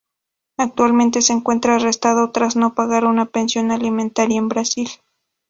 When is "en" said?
4.39-4.49